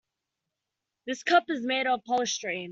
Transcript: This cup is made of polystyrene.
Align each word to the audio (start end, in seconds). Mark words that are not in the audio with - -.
This 1.05 1.21
cup 1.21 1.43
is 1.49 1.63
made 1.63 1.85
of 1.85 2.03
polystyrene. 2.09 2.69